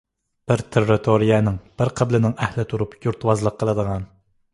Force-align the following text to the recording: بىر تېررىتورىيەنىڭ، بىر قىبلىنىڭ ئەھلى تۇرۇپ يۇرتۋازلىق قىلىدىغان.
بىر 0.51 0.61
تېررىتورىيەنىڭ، 0.75 1.59
بىر 1.81 1.91
قىبلىنىڭ 1.99 2.33
ئەھلى 2.47 2.65
تۇرۇپ 2.73 2.97
يۇرتۋازلىق 3.05 3.61
قىلىدىغان. 3.61 4.09